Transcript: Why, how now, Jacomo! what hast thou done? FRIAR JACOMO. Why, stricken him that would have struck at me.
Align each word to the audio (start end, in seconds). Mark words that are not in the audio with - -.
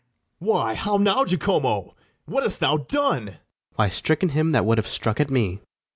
Why, 0.39 0.73
how 0.73 0.97
now, 0.97 1.25
Jacomo! 1.25 1.93
what 2.25 2.41
hast 2.41 2.59
thou 2.59 2.77
done? 2.77 3.25
FRIAR 3.25 3.29
JACOMO. 3.29 3.39
Why, 3.75 3.89
stricken 3.89 4.29
him 4.29 4.51
that 4.51 4.65
would 4.65 4.79
have 4.79 4.87
struck 4.87 5.19
at 5.19 5.29
me. 5.29 5.59